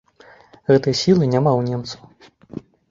[0.71, 2.63] Гэтай сілы няма ў немцаў.